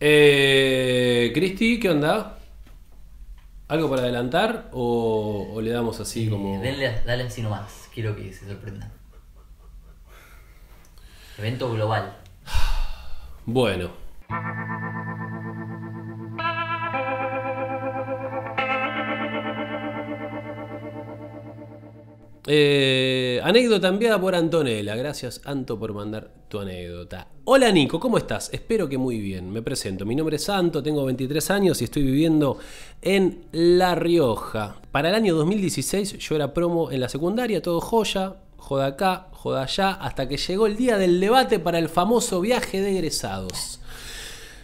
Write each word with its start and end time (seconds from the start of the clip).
Eh, 0.00 1.32
Cristi, 1.34 1.80
¿qué 1.80 1.90
onda? 1.90 2.38
¿Algo 3.66 3.90
para 3.90 4.02
adelantar 4.02 4.70
o, 4.72 5.50
o 5.52 5.60
le 5.60 5.70
damos 5.70 5.98
así 6.00 6.28
como... 6.28 6.60
Denle, 6.62 7.02
dale 7.04 7.24
así 7.24 7.42
nomás, 7.42 7.88
quiero 7.92 8.14
que 8.14 8.32
se 8.32 8.46
sorprendan. 8.46 8.92
Evento 11.36 11.72
global. 11.72 12.16
Bueno. 13.44 13.90
Eh, 22.50 23.42
anécdota 23.44 23.88
enviada 23.88 24.18
por 24.18 24.34
Antonella. 24.34 24.96
Gracias, 24.96 25.42
Anto, 25.44 25.78
por 25.78 25.92
mandar 25.92 26.30
tu 26.48 26.58
anécdota. 26.58 27.28
Hola, 27.44 27.70
Nico, 27.70 28.00
¿cómo 28.00 28.16
estás? 28.16 28.48
Espero 28.54 28.88
que 28.88 28.96
muy 28.96 29.20
bien. 29.20 29.50
Me 29.50 29.60
presento. 29.60 30.06
Mi 30.06 30.16
nombre 30.16 30.36
es 30.36 30.44
Santo, 30.44 30.82
tengo 30.82 31.04
23 31.04 31.50
años 31.50 31.82
y 31.82 31.84
estoy 31.84 32.04
viviendo 32.04 32.56
en 33.02 33.44
La 33.52 33.94
Rioja. 33.94 34.76
Para 34.90 35.10
el 35.10 35.14
año 35.14 35.34
2016 35.34 36.16
yo 36.16 36.36
era 36.36 36.54
promo 36.54 36.90
en 36.90 37.00
la 37.00 37.10
secundaria, 37.10 37.60
todo 37.60 37.82
joya, 37.82 38.36
joda 38.56 38.86
acá, 38.86 39.28
joda 39.32 39.64
allá, 39.64 39.90
hasta 39.90 40.26
que 40.26 40.38
llegó 40.38 40.66
el 40.66 40.76
día 40.78 40.96
del 40.96 41.20
debate 41.20 41.58
para 41.58 41.78
el 41.78 41.90
famoso 41.90 42.40
viaje 42.40 42.80
de 42.80 42.92
egresados. 42.92 43.80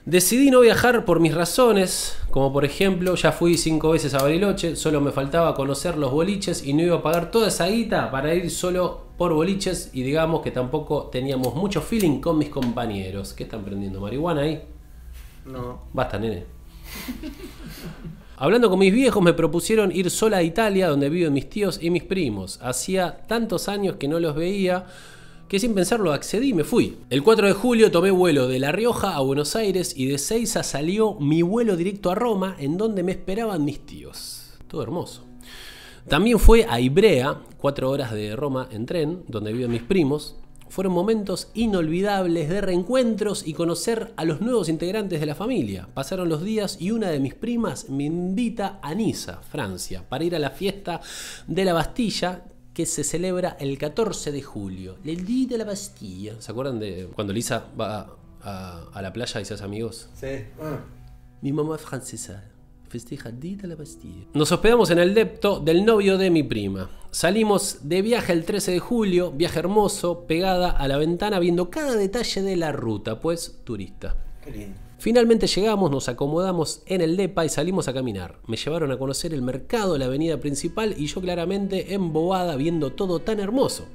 Decidí 0.07 0.51
no 0.51 0.61
viajar 0.61 1.07
por 1.07 1.19
mis 1.19 1.35
razones, 1.35 2.19
como 2.31 2.53
por 2.53 2.67
ejemplo, 2.67 3.15
ya 3.15 3.33
fui 3.33 3.57
cinco 3.57 3.93
veces 3.93 4.13
a 4.13 4.23
Bariloche, 4.23 4.77
solo 4.77 5.01
me 5.01 5.13
faltaba 5.13 5.55
conocer 5.55 5.97
los 5.97 6.13
boliches 6.13 6.63
y 6.67 6.75
no 6.75 6.83
iba 6.83 6.97
a 6.97 7.03
pagar 7.03 7.31
toda 7.31 7.49
esa 7.49 7.69
guita 7.69 8.11
para 8.11 8.35
ir 8.35 8.51
solo 8.51 9.07
por 9.17 9.33
boliches 9.33 9.89
y 9.95 10.03
digamos 10.03 10.43
que 10.43 10.51
tampoco 10.51 11.05
teníamos 11.05 11.55
mucho 11.55 11.81
feeling 11.81 12.21
con 12.21 12.37
mis 12.37 12.51
compañeros. 12.51 13.33
¿Qué 13.33 13.45
están 13.45 13.65
prendiendo? 13.65 13.99
¿Marihuana 14.03 14.43
ahí? 14.43 14.63
No. 15.47 15.85
Basta, 15.95 16.19
nene. 16.19 16.45
Hablando 18.37 18.69
con 18.69 18.81
mis 18.81 18.93
viejos 18.93 19.23
me 19.23 19.33
propusieron 19.33 19.91
ir 19.91 20.11
sola 20.11 20.39
a 20.39 20.43
Italia, 20.43 20.89
donde 20.89 21.09
viven 21.09 21.33
mis 21.33 21.49
tíos 21.49 21.79
y 21.81 21.89
mis 21.89 22.03
primos. 22.03 22.59
Hacía 22.61 23.27
tantos 23.27 23.69
años 23.69 23.97
que 23.97 24.09
no 24.09 24.21
los 24.21 24.35
veía 24.35 24.85
que 25.49 25.59
sin 25.59 25.75
pensarlo 25.75 26.13
accedí 26.13 26.49
y 26.51 26.55
me 26.55 26.65
fui. 26.65 26.99
El 27.11 27.23
4 27.23 27.47
de 27.49 27.53
julio 27.53 27.91
tomé 27.91 28.11
vuelo 28.11 28.49
de 28.49 28.59
La 28.59 28.73
Rioja 28.73 29.15
a 29.15 29.21
Buenos 29.21 29.57
Aires 29.57 29.95
y 29.97 30.07
de 30.07 30.19
Seiza 30.19 30.63
salió 30.63 31.15
mi 31.21 31.43
vuelo 31.43 31.77
directo 31.77 32.11
a 32.11 32.15
Roma, 32.15 32.57
en 32.59 32.77
donde 32.77 33.03
me 33.03 33.13
esperaban 33.13 33.65
mis 33.65 33.85
tíos. 33.85 34.59
Todo 34.69 34.83
hermoso. 34.83 35.25
También 36.09 36.39
fue 36.39 36.67
a 36.69 36.81
Ibrea, 36.81 37.41
cuatro 37.59 37.91
horas 37.91 38.13
de 38.13 38.37
Roma 38.37 38.69
en 38.71 38.85
tren, 38.87 39.23
donde 39.29 39.53
viven 39.53 39.71
mis 39.71 39.83
primos. 39.83 40.37
Fueron 40.69 40.93
momentos 40.93 41.51
inolvidables 41.55 42.49
de 42.49 42.61
reencuentros 42.61 43.47
y 43.47 43.55
conocer 43.55 44.13
a 44.17 44.25
los 44.25 44.41
nuevos 44.41 44.69
integrantes 44.69 45.21
de 45.21 45.27
la 45.27 45.35
familia. 45.35 45.89
Pasaron 45.95 46.29
los 46.29 46.43
días 46.43 46.79
y 46.81 46.91
una 46.91 47.11
de 47.11 47.21
mis 47.21 47.35
primas 47.35 47.89
me 47.89 48.05
invita 48.05 48.81
a 48.83 48.95
Niza, 48.95 49.41
Francia, 49.43 50.05
para 50.09 50.25
ir 50.25 50.35
a 50.35 50.41
la 50.41 50.51
fiesta 50.51 51.01
de 51.47 51.65
la 51.65 51.75
Bastilla, 51.75 52.45
que 52.75 52.87
se 52.87 53.05
celebra 53.05 53.57
el 53.61 53.79
14 53.79 54.33
de 54.33 54.43
julio, 54.43 54.97
el 55.05 55.25
Día 55.25 55.47
de 55.47 55.59
la 55.59 55.65
Bastilla. 55.65 56.35
¿Se 56.41 56.51
acuerdan 56.51 56.81
de 56.81 57.09
cuando 57.15 57.33
Lisa 57.33 57.69
va 57.81 58.17
a, 58.43 58.89
a 58.93 59.01
la 59.01 59.13
playa 59.13 59.41
y 59.41 59.45
se 59.45 59.55
hace 59.55 59.65
amigos? 59.65 60.09
Sí. 60.15 60.45
Ah. 60.61 60.81
Mi 61.41 61.53
mamá 61.53 61.77
es 61.77 61.83
francesa. 61.83 62.51
Festeja 62.89 63.29
el 63.29 63.41
Día 63.41 63.57
de 63.57 63.69
la 63.69 63.77
Bastilla. 63.77 64.27
Nos 64.35 64.51
hospedamos 64.51 64.91
en 64.91 64.99
el 64.99 65.15
depto 65.15 65.61
del 65.61 65.85
novio 65.85 66.19
de 66.19 66.31
mi 66.31 66.43
prima. 66.43 66.91
Salimos 67.11 67.79
de 67.83 68.03
viaje 68.03 68.33
el 68.33 68.45
13 68.45 68.73
de 68.73 68.79
julio, 68.81 69.31
viaje 69.31 69.61
hermoso, 69.61 70.27
pegada 70.27 70.71
a 70.71 70.89
la 70.89 70.97
ventana 70.97 71.39
viendo 71.39 71.71
cada 71.71 71.95
detalle 71.95 72.43
de 72.43 72.57
la 72.57 72.73
ruta, 72.73 73.21
pues 73.21 73.61
turista. 73.65 74.17
Qué 74.45 74.51
lindo. 74.51 74.84
Finalmente 74.99 75.47
llegamos, 75.47 75.91
nos 75.91 76.09
acomodamos 76.09 76.83
en 76.87 77.01
el 77.01 77.17
DEPA 77.17 77.45
y 77.45 77.49
salimos 77.49 77.89
a 77.89 77.93
caminar. 77.93 78.39
Me 78.47 78.57
llevaron 78.57 78.91
a 78.91 78.97
conocer 78.97 79.35
el 79.35 79.43
mercado, 79.43 79.99
la 79.99 80.07
avenida 80.07 80.39
principal 80.39 80.95
y 80.97 81.07
yo 81.07 81.21
claramente 81.21 81.95
embobada 81.95 82.57
viendo 82.57 82.93
todo 82.93 83.19
tan 83.21 83.41
hermoso. 83.41 83.87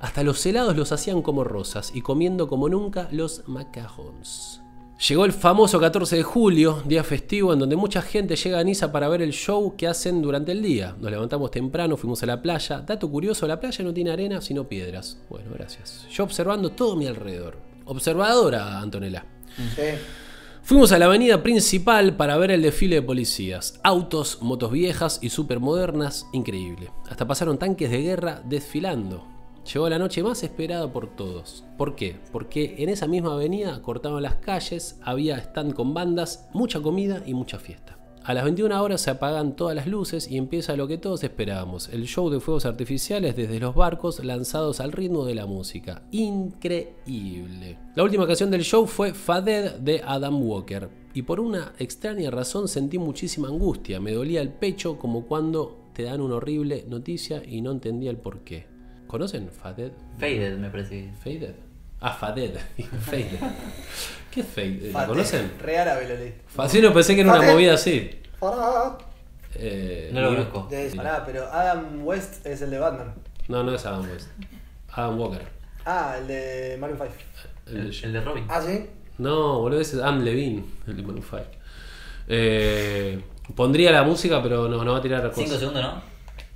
Hasta 0.00 0.22
los 0.22 0.44
helados 0.44 0.76
los 0.76 0.92
hacían 0.92 1.22
como 1.22 1.44
rosas 1.44 1.92
y 1.94 2.02
comiendo 2.02 2.46
como 2.46 2.68
nunca 2.68 3.08
los 3.10 3.48
macarons. 3.48 4.60
Llegó 5.08 5.24
el 5.24 5.32
famoso 5.32 5.80
14 5.80 6.16
de 6.16 6.22
julio, 6.22 6.82
día 6.84 7.02
festivo 7.02 7.52
en 7.52 7.58
donde 7.58 7.74
mucha 7.74 8.00
gente 8.00 8.36
llega 8.36 8.58
a 8.58 8.64
Niza 8.64 8.92
para 8.92 9.08
ver 9.08 9.22
el 9.22 9.32
show 9.32 9.74
que 9.76 9.88
hacen 9.88 10.22
durante 10.22 10.52
el 10.52 10.62
día. 10.62 10.94
Nos 11.00 11.10
levantamos 11.10 11.50
temprano, 11.50 11.96
fuimos 11.96 12.22
a 12.22 12.26
la 12.26 12.40
playa. 12.40 12.80
Dato 12.80 13.10
curioso, 13.10 13.46
la 13.46 13.58
playa 13.58 13.84
no 13.84 13.92
tiene 13.92 14.12
arena 14.12 14.40
sino 14.40 14.68
piedras. 14.68 15.18
Bueno, 15.28 15.50
gracias. 15.52 16.06
Yo 16.10 16.24
observando 16.24 16.70
todo 16.70 16.96
mi 16.96 17.06
alrededor. 17.06 17.58
Observadora, 17.86 18.80
Antonella. 18.80 19.26
Sí. 19.74 19.82
Fuimos 20.64 20.92
a 20.92 20.98
la 20.98 21.04
avenida 21.04 21.42
principal 21.42 22.16
para 22.16 22.38
ver 22.38 22.50
el 22.50 22.62
desfile 22.62 22.96
de 22.96 23.02
policías. 23.02 23.78
Autos, 23.82 24.38
motos 24.40 24.72
viejas 24.72 25.18
y 25.20 25.28
supermodernas, 25.28 26.26
increíble. 26.32 26.90
Hasta 27.06 27.26
pasaron 27.26 27.58
tanques 27.58 27.90
de 27.90 28.00
guerra 28.00 28.40
desfilando. 28.46 29.26
Llegó 29.70 29.90
la 29.90 29.98
noche 29.98 30.22
más 30.22 30.42
esperada 30.42 30.90
por 30.90 31.14
todos. 31.14 31.66
¿Por 31.76 31.94
qué? 31.94 32.18
Porque 32.32 32.76
en 32.78 32.88
esa 32.88 33.06
misma 33.06 33.34
avenida 33.34 33.82
cortaban 33.82 34.22
las 34.22 34.36
calles, 34.36 34.98
había 35.02 35.36
stand 35.36 35.74
con 35.74 35.92
bandas, 35.92 36.48
mucha 36.54 36.80
comida 36.80 37.22
y 37.26 37.34
mucha 37.34 37.58
fiesta. 37.58 37.98
A 38.26 38.32
las 38.32 38.44
21 38.44 38.82
horas 38.82 39.02
se 39.02 39.10
apagan 39.10 39.54
todas 39.54 39.76
las 39.76 39.86
luces 39.86 40.30
y 40.30 40.38
empieza 40.38 40.76
lo 40.76 40.88
que 40.88 40.96
todos 40.96 41.22
esperábamos, 41.22 41.90
el 41.90 42.06
show 42.06 42.30
de 42.30 42.40
fuegos 42.40 42.64
artificiales 42.64 43.36
desde 43.36 43.60
los 43.60 43.74
barcos 43.74 44.24
lanzados 44.24 44.80
al 44.80 44.92
ritmo 44.92 45.26
de 45.26 45.34
la 45.34 45.44
música. 45.44 46.04
Increíble. 46.10 47.76
La 47.94 48.02
última 48.02 48.26
canción 48.26 48.50
del 48.50 48.62
show 48.62 48.86
fue 48.86 49.12
Faded 49.12 49.72
de 49.72 50.00
Adam 50.02 50.42
Walker 50.42 50.88
y 51.12 51.20
por 51.20 51.38
una 51.38 51.74
extraña 51.78 52.30
razón 52.30 52.66
sentí 52.66 52.96
muchísima 52.96 53.48
angustia, 53.48 54.00
me 54.00 54.12
dolía 54.12 54.40
el 54.40 54.48
pecho 54.48 54.98
como 54.98 55.26
cuando 55.26 55.90
te 55.92 56.04
dan 56.04 56.22
una 56.22 56.36
horrible 56.36 56.86
noticia 56.88 57.42
y 57.46 57.60
no 57.60 57.72
entendía 57.72 58.10
el 58.10 58.16
por 58.16 58.40
qué. 58.40 58.64
¿Conocen 59.06 59.50
Faded? 59.50 59.92
Faded, 60.16 60.56
me 60.56 60.70
parece. 60.70 61.12
¿Faded? 61.22 61.73
Ah, 62.06 62.12
Faded. 62.12 62.56
Faded. 63.00 63.38
¿Qué 64.30 64.40
es 64.40 64.46
Faded? 64.46 64.92
¿La 64.92 65.06
conocen? 65.06 65.52
Re 65.60 65.78
árabe 65.78 66.06
lo 66.08 66.16
leí. 66.16 66.34
Así 66.58 66.80
no 66.82 66.92
pensé 66.92 67.14
que 67.14 67.22
era 67.22 67.32
una 67.34 67.50
movida 67.52 67.74
así. 67.74 68.20
Farah. 68.38 68.98
Eh, 69.54 70.10
No 70.12 70.20
lo 70.20 70.28
conozco. 70.28 70.66
De- 70.70 70.92
Pará, 70.94 71.22
pero 71.24 71.50
Adam 71.50 72.04
West 72.06 72.44
es 72.44 72.60
el 72.60 72.70
de 72.70 72.78
Batman. 72.78 73.14
No, 73.48 73.62
no 73.62 73.74
es 73.74 73.86
Adam 73.86 74.02
West. 74.10 74.28
Adam 74.92 75.18
Walker. 75.18 75.46
Ah, 75.86 76.16
el 76.18 76.26
de 76.26 76.76
Maroon 76.78 76.98
5. 76.98 77.12
El- 77.68 77.76
El, 77.86 78.04
el 78.04 78.12
de 78.12 78.20
Robin. 78.20 78.44
Ah, 78.48 78.60
sí. 78.60 78.86
No, 79.16 79.60
boludo, 79.60 79.80
ese 79.80 79.96
es 79.96 80.02
Adam 80.02 80.22
Levine, 80.22 80.62
el 80.86 80.96
de 80.96 81.02
Maroon 81.02 81.22
5. 81.22 81.42
Eh, 82.28 83.22
pondría 83.54 83.92
la 83.92 84.02
música, 84.02 84.42
pero 84.42 84.68
no, 84.68 84.82
no 84.84 84.92
va 84.92 84.98
a 84.98 85.02
tirar 85.02 85.22
Cinco 85.34 85.44
cosas. 85.46 85.58
segundos, 85.58 85.82
¿no? 85.82 86.02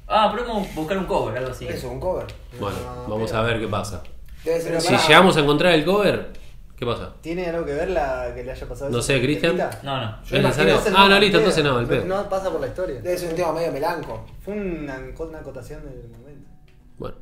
Ah, 0.08 0.30
podemos 0.34 0.74
buscar 0.74 0.98
un 0.98 1.04
cover, 1.06 1.36
algo 1.38 1.50
así. 1.52 1.66
Eso, 1.68 1.90
un 1.90 2.00
cover. 2.00 2.26
Bueno, 2.58 2.76
Ah, 2.86 3.06
vamos 3.08 3.32
a 3.32 3.42
ver 3.42 3.60
qué 3.60 3.68
pasa. 3.68 4.02
Debe 4.48 4.60
ser 4.60 4.80
Si 4.80 4.96
llegamos 4.96 5.36
a 5.36 5.40
encontrar 5.40 5.74
el 5.74 5.84
cover, 5.84 6.28
¿qué 6.76 6.86
pasa? 6.86 7.14
¿Tiene 7.20 7.46
algo 7.46 7.66
que 7.66 7.74
ver 7.74 7.90
la 7.90 8.32
que 8.34 8.42
le 8.42 8.52
haya 8.52 8.66
pasado 8.66 8.90
No 8.90 8.98
eso 8.98 9.06
sé, 9.06 9.20
Cristian. 9.20 9.56
No, 9.82 10.00
no. 10.00 10.24
Yo 10.24 10.36
¿Es 10.36 10.42
imagino 10.42 10.78
Ah, 10.86 10.90
no, 10.90 11.08
no, 11.10 11.18
listo, 11.20 11.38
entonces 11.38 11.64
no, 11.64 11.78
el 11.78 11.86
pedo. 11.86 12.04
No 12.06 12.28
pasa 12.28 12.50
por 12.50 12.60
la 12.60 12.68
historia. 12.68 13.00
Debe 13.00 13.18
ser 13.18 13.30
un 13.30 13.36
tema 13.36 13.52
medio 13.52 13.72
melanco. 13.72 14.24
Fue 14.42 14.54
una, 14.54 14.98
una 15.18 15.38
acotación 15.38 15.82
del 15.84 16.08
momento. 16.08 16.48
Bueno. 16.96 17.16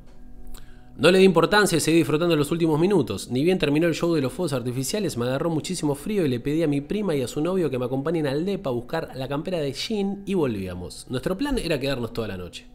No 0.98 1.10
le 1.10 1.18
di 1.18 1.24
importancia 1.24 1.76
y 1.76 1.80
seguí 1.80 1.98
disfrutando 1.98 2.36
los 2.36 2.50
últimos 2.50 2.80
minutos. 2.80 3.28
Ni 3.30 3.44
bien 3.44 3.58
terminó 3.58 3.86
el 3.86 3.94
show 3.94 4.14
de 4.14 4.22
los 4.22 4.32
fuegos 4.32 4.54
artificiales, 4.54 5.18
me 5.18 5.26
agarró 5.26 5.50
muchísimo 5.50 5.94
frío 5.94 6.24
y 6.24 6.28
le 6.28 6.40
pedí 6.40 6.62
a 6.62 6.68
mi 6.68 6.80
prima 6.80 7.14
y 7.14 7.20
a 7.20 7.28
su 7.28 7.42
novio 7.42 7.68
que 7.68 7.78
me 7.78 7.84
acompañen 7.84 8.26
al 8.26 8.46
DEPA 8.46 8.70
a 8.70 8.72
buscar 8.72 9.10
la 9.14 9.28
campera 9.28 9.58
de 9.58 9.74
Jean 9.74 10.22
y 10.24 10.32
volvíamos. 10.32 11.06
Nuestro 11.10 11.36
plan 11.36 11.58
era 11.58 11.78
quedarnos 11.78 12.14
toda 12.14 12.28
la 12.28 12.38
noche. 12.38 12.66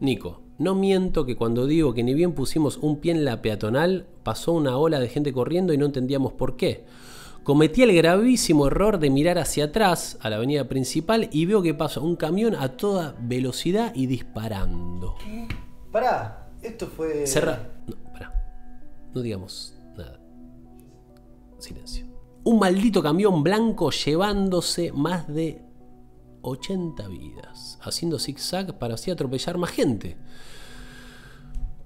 Nico, 0.00 0.42
no 0.58 0.74
miento 0.74 1.24
que 1.24 1.36
cuando 1.36 1.66
digo 1.66 1.94
que 1.94 2.02
ni 2.02 2.14
bien 2.14 2.32
pusimos 2.32 2.76
un 2.78 2.98
pie 2.98 3.12
en 3.12 3.24
la 3.24 3.42
peatonal, 3.42 4.06
pasó 4.22 4.52
una 4.52 4.76
ola 4.76 5.00
de 5.00 5.08
gente 5.08 5.32
corriendo 5.32 5.72
y 5.72 5.78
no 5.78 5.86
entendíamos 5.86 6.32
por 6.32 6.56
qué. 6.56 6.84
Cometí 7.42 7.82
el 7.82 7.94
gravísimo 7.94 8.66
error 8.66 8.98
de 8.98 9.08
mirar 9.08 9.38
hacia 9.38 9.66
atrás, 9.66 10.18
a 10.20 10.30
la 10.30 10.36
avenida 10.36 10.68
principal, 10.68 11.28
y 11.32 11.46
veo 11.46 11.62
que 11.62 11.74
pasa 11.74 12.00
un 12.00 12.14
camión 12.14 12.54
a 12.54 12.76
toda 12.76 13.16
velocidad 13.20 13.92
y 13.94 14.06
disparando. 14.06 15.16
Pará, 15.90 16.50
esto 16.62 16.86
fue. 16.86 17.26
Cerra. 17.26 17.70
No, 17.86 17.96
pará. 18.12 18.34
No 19.14 19.22
digamos 19.22 19.76
nada. 19.96 20.20
Silencio. 21.58 22.06
Un 22.44 22.58
maldito 22.58 23.02
camión 23.02 23.42
blanco 23.42 23.90
llevándose 23.90 24.92
más 24.92 25.26
de 25.28 25.62
80 26.48 27.08
vidas, 27.08 27.78
haciendo 27.82 28.18
zigzag 28.18 28.78
para 28.78 28.94
así 28.94 29.10
atropellar 29.10 29.58
más 29.58 29.70
gente. 29.70 30.16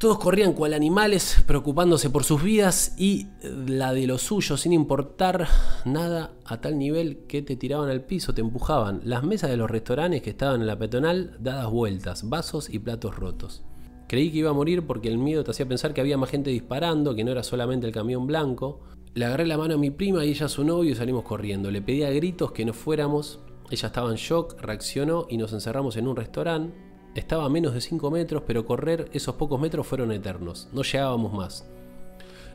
Todos 0.02 0.18
corrían 0.18 0.52
cual 0.54 0.74
animales, 0.74 1.44
preocupándose 1.46 2.10
por 2.10 2.24
sus 2.24 2.42
vidas 2.42 2.96
y 2.98 3.28
la 3.44 3.92
de 3.92 4.08
los 4.08 4.22
suyos, 4.22 4.62
sin 4.62 4.72
importar 4.72 5.46
nada, 5.84 6.32
a 6.44 6.60
tal 6.60 6.76
nivel 6.76 7.18
que 7.28 7.40
te 7.40 7.54
tiraban 7.54 7.88
al 7.88 8.00
piso, 8.00 8.34
te 8.34 8.40
empujaban. 8.40 9.00
Las 9.04 9.22
mesas 9.22 9.48
de 9.50 9.56
los 9.56 9.70
restaurantes 9.70 10.20
que 10.20 10.30
estaban 10.30 10.60
en 10.60 10.66
la 10.66 10.76
peatonal 10.76 11.36
dadas 11.38 11.70
vueltas, 11.70 12.28
vasos 12.28 12.68
y 12.68 12.80
platos 12.80 13.14
rotos. 13.14 13.62
Creí 14.08 14.32
que 14.32 14.38
iba 14.38 14.50
a 14.50 14.54
morir 14.54 14.86
porque 14.86 15.08
el 15.08 15.18
miedo 15.18 15.44
te 15.44 15.52
hacía 15.52 15.68
pensar 15.68 15.94
que 15.94 16.00
había 16.00 16.18
más 16.18 16.30
gente 16.30 16.50
disparando, 16.50 17.14
que 17.14 17.22
no 17.22 17.30
era 17.30 17.44
solamente 17.44 17.86
el 17.86 17.92
camión 17.92 18.26
blanco. 18.26 18.80
Le 19.14 19.24
agarré 19.24 19.46
la 19.46 19.56
mano 19.56 19.74
a 19.74 19.78
mi 19.78 19.90
prima 19.90 20.24
y 20.24 20.30
ella 20.30 20.46
a 20.46 20.48
su 20.48 20.64
novio 20.64 20.90
y 20.90 20.94
salimos 20.96 21.22
corriendo. 21.22 21.70
Le 21.70 21.80
pedí 21.80 22.02
a 22.02 22.10
gritos 22.10 22.50
que 22.50 22.64
no 22.64 22.72
fuéramos. 22.72 23.38
Ella 23.70 23.86
estaba 23.86 24.10
en 24.10 24.16
shock, 24.16 24.60
reaccionó 24.60 25.26
y 25.28 25.36
nos 25.36 25.52
encerramos 25.52 25.96
en 25.96 26.08
un 26.08 26.16
restaurante. 26.16 26.76
Estaba 27.14 27.44
a 27.44 27.48
menos 27.48 27.74
de 27.74 27.80
5 27.80 28.10
metros, 28.10 28.42
pero 28.46 28.64
correr 28.64 29.08
esos 29.12 29.34
pocos 29.34 29.60
metros 29.60 29.86
fueron 29.86 30.12
eternos. 30.12 30.68
No 30.72 30.82
llegábamos 30.82 31.32
más. 31.32 31.66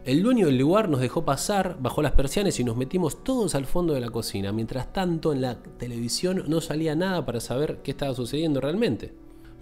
El 0.06 0.24
dueño 0.24 0.45
del 0.45 0.57
lugar 0.57 0.88
nos 0.88 1.01
dejó 1.01 1.25
pasar, 1.25 1.77
bajó 1.81 2.01
las 2.01 2.13
persianas 2.13 2.59
y 2.59 2.63
nos 2.63 2.77
metimos 2.77 3.24
todos 3.24 3.56
al 3.56 3.65
fondo 3.65 3.94
de 3.94 4.00
la 4.00 4.09
cocina. 4.09 4.51
Mientras 4.54 4.94
tanto, 4.94 5.33
en 5.33 5.42
la 5.42 5.57
televisión 5.77 6.45
no 6.48 6.62
salía 6.62 6.95
nada 6.95 7.25
para 7.25 7.42
saber 7.42 7.81
qué 7.83 7.92
estaba 7.92 8.13
sucediendo 8.15 8.62
realmente. 8.62 9.13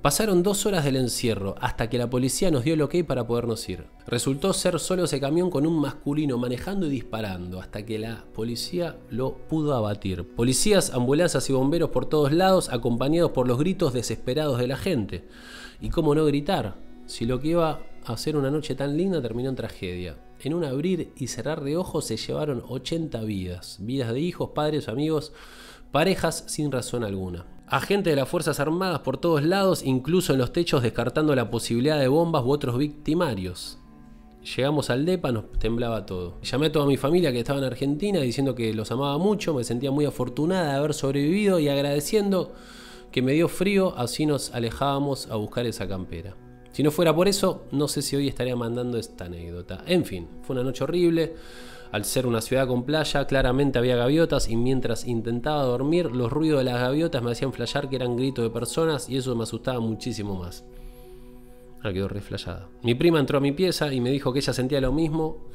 Pasaron 0.05 0.43
dos 0.43 0.67
horas 0.67 0.85
del 0.85 0.97
encierro 0.97 1.55
hasta 1.59 1.89
que 1.89 1.97
la 1.97 2.07
policía 2.07 2.51
nos 2.51 2.63
dio 2.63 2.75
el 2.75 2.83
ok 2.83 2.97
para 3.07 3.25
podernos 3.25 3.67
ir. 3.67 3.87
Resultó 4.05 4.53
ser 4.53 4.79
solo 4.79 5.05
ese 5.05 5.19
camión 5.19 5.49
con 5.49 5.65
un 5.65 5.79
masculino 5.79 6.37
manejando 6.37 6.85
y 6.85 6.91
disparando 6.91 7.59
hasta 7.59 7.83
que 7.87 7.97
la 7.97 8.23
policía 8.35 8.97
lo 9.09 9.33
pudo 9.33 9.73
abatir. 9.73 10.23
Policías, 10.35 10.91
ambulancias 10.91 11.49
y 11.49 11.53
bomberos 11.53 11.89
por 11.89 12.05
todos 12.05 12.31
lados 12.31 12.69
acompañados 12.71 13.31
por 13.31 13.47
los 13.47 13.57
gritos 13.57 13.93
desesperados 13.93 14.59
de 14.59 14.67
la 14.67 14.77
gente. 14.77 15.27
¿Y 15.81 15.89
cómo 15.89 16.13
no 16.13 16.23
gritar? 16.25 16.75
Si 17.07 17.25
lo 17.25 17.39
que 17.39 17.47
iba 17.47 17.81
a 18.05 18.15
ser 18.15 18.37
una 18.37 18.51
noche 18.51 18.75
tan 18.75 18.95
linda 18.95 19.23
terminó 19.23 19.49
en 19.49 19.55
tragedia. 19.55 20.17
En 20.39 20.53
un 20.53 20.65
abrir 20.65 21.13
y 21.17 21.29
cerrar 21.29 21.63
de 21.63 21.77
ojos 21.77 22.05
se 22.05 22.17
llevaron 22.17 22.61
80 22.69 23.21
vidas. 23.21 23.79
Vidas 23.79 24.13
de 24.13 24.19
hijos, 24.19 24.51
padres, 24.53 24.87
amigos, 24.87 25.33
parejas 25.91 26.43
sin 26.45 26.71
razón 26.71 27.03
alguna. 27.03 27.54
Agentes 27.67 28.11
de 28.11 28.15
las 28.15 28.29
Fuerzas 28.29 28.59
Armadas 28.59 28.99
por 28.99 29.17
todos 29.17 29.43
lados, 29.43 29.83
incluso 29.83 30.33
en 30.33 30.39
los 30.39 30.53
techos 30.53 30.83
descartando 30.83 31.33
la 31.33 31.49
posibilidad 31.49 31.99
de 31.99 32.07
bombas 32.07 32.43
u 32.43 32.51
otros 32.51 32.77
victimarios. 32.77 33.79
Llegamos 34.55 34.91
al 34.91 35.03
DEPA, 35.03 35.31
nos 35.31 35.51
temblaba 35.53 36.05
todo. 36.05 36.39
Llamé 36.43 36.67
a 36.67 36.71
toda 36.71 36.85
mi 36.85 36.97
familia 36.97 37.31
que 37.31 37.39
estaba 37.39 37.57
en 37.57 37.65
Argentina 37.65 38.19
diciendo 38.19 38.53
que 38.53 38.71
los 38.75 38.91
amaba 38.91 39.17
mucho, 39.17 39.55
me 39.55 39.63
sentía 39.63 39.89
muy 39.89 40.05
afortunada 40.05 40.73
de 40.73 40.77
haber 40.77 40.93
sobrevivido 40.93 41.57
y 41.57 41.67
agradeciendo 41.67 42.53
que 43.11 43.23
me 43.23 43.31
dio 43.31 43.47
frío, 43.47 43.95
así 43.97 44.27
nos 44.27 44.53
alejábamos 44.53 45.27
a 45.31 45.35
buscar 45.35 45.65
esa 45.65 45.87
campera. 45.87 46.35
Si 46.71 46.83
no 46.83 46.91
fuera 46.91 47.15
por 47.15 47.27
eso, 47.27 47.63
no 47.71 47.87
sé 47.87 48.03
si 48.03 48.15
hoy 48.15 48.27
estaría 48.27 48.55
mandando 48.55 48.99
esta 48.99 49.25
anécdota. 49.25 49.83
En 49.87 50.05
fin, 50.05 50.27
fue 50.43 50.53
una 50.55 50.63
noche 50.63 50.83
horrible. 50.83 51.33
Al 51.95 52.03
ser 52.03 52.27
una 52.27 52.41
ciudad 52.41 52.67
con 52.67 52.83
playa, 52.83 53.25
claramente 53.25 53.79
había 53.79 53.95
gaviotas 53.95 54.49
y 54.49 54.57
mientras 54.57 55.07
intentaba 55.07 55.63
dormir, 55.63 56.11
los 56.11 56.29
ruidos 56.29 56.57
de 56.57 56.65
las 56.65 56.81
gaviotas 56.81 57.23
me 57.23 57.31
hacían 57.31 57.53
flashear 57.53 57.87
que 57.87 57.95
eran 57.95 58.17
gritos 58.17 58.43
de 58.43 58.49
personas 58.49 59.07
y 59.07 59.15
eso 59.15 59.33
me 59.33 59.43
asustaba 59.43 59.79
muchísimo 59.79 60.35
más. 60.35 60.65
Ah, 61.81 61.93
quedó 61.93 62.09
reflejada. 62.09 62.67
Mi 62.83 62.95
prima 62.95 63.21
entró 63.21 63.37
a 63.37 63.41
mi 63.41 63.53
pieza 63.53 63.93
y 63.93 64.01
me 64.01 64.11
dijo 64.11 64.33
que 64.33 64.39
ella 64.39 64.51
sentía 64.51 64.81
lo 64.81 64.91
mismo, 64.91 65.47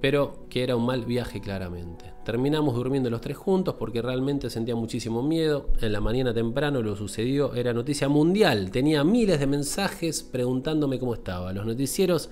pero 0.00 0.46
que 0.50 0.64
era 0.64 0.74
un 0.74 0.84
mal 0.84 1.04
viaje 1.04 1.40
claramente. 1.40 2.06
Terminamos 2.24 2.74
durmiendo 2.74 3.08
los 3.08 3.20
tres 3.20 3.36
juntos 3.36 3.76
porque 3.78 4.02
realmente 4.02 4.50
sentía 4.50 4.74
muchísimo 4.74 5.22
miedo. 5.22 5.68
En 5.80 5.92
la 5.92 6.00
mañana 6.00 6.34
temprano 6.34 6.82
lo 6.82 6.96
sucedió, 6.96 7.54
era 7.54 7.72
noticia 7.72 8.08
mundial. 8.08 8.72
Tenía 8.72 9.04
miles 9.04 9.38
de 9.38 9.46
mensajes 9.46 10.24
preguntándome 10.24 10.98
cómo 10.98 11.14
estaba. 11.14 11.52
Los 11.52 11.64
noticieros 11.64 12.30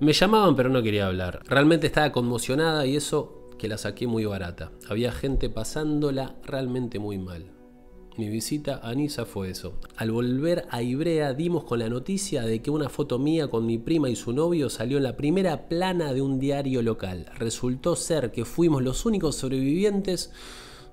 me 0.00 0.12
llamaban 0.12 0.56
pero 0.56 0.68
no 0.68 0.82
quería 0.82 1.06
hablar. 1.06 1.42
Realmente 1.46 1.86
estaba 1.86 2.12
conmocionada 2.12 2.86
y 2.86 2.96
eso 2.96 3.48
que 3.58 3.68
la 3.68 3.78
saqué 3.78 4.06
muy 4.06 4.24
barata. 4.24 4.72
Había 4.88 5.12
gente 5.12 5.48
pasándola 5.48 6.36
realmente 6.44 6.98
muy 6.98 7.18
mal. 7.18 7.52
Mi 8.18 8.30
visita 8.30 8.80
a 8.82 8.94
Niza 8.94 9.26
fue 9.26 9.50
eso. 9.50 9.74
Al 9.96 10.10
volver 10.10 10.64
a 10.70 10.82
Ibrea 10.82 11.34
dimos 11.34 11.64
con 11.64 11.80
la 11.80 11.90
noticia 11.90 12.42
de 12.42 12.62
que 12.62 12.70
una 12.70 12.88
foto 12.88 13.18
mía 13.18 13.48
con 13.48 13.66
mi 13.66 13.76
prima 13.76 14.08
y 14.08 14.16
su 14.16 14.32
novio 14.32 14.70
salió 14.70 14.96
en 14.96 15.02
la 15.02 15.18
primera 15.18 15.68
plana 15.68 16.14
de 16.14 16.22
un 16.22 16.38
diario 16.38 16.80
local. 16.80 17.26
Resultó 17.38 17.94
ser 17.94 18.32
que 18.32 18.46
fuimos 18.46 18.82
los 18.82 19.04
únicos 19.04 19.36
sobrevivientes 19.36 20.32